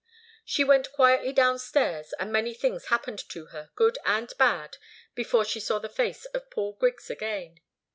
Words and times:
She 0.43 0.63
went 0.63 0.91
quietly 0.93 1.31
downstairs, 1.31 2.11
and 2.13 2.31
many 2.31 2.55
things 2.55 2.85
happened 2.85 3.19
to 3.29 3.45
her, 3.53 3.69
good 3.75 3.99
and 4.03 4.33
bad, 4.39 4.77
before 5.13 5.45
she 5.45 5.59
saw 5.59 5.77
the 5.77 5.89
face 5.89 6.25
of 6.25 6.49
Paul 6.49 6.73
Griggs 6.73 7.11
again. 7.11 7.59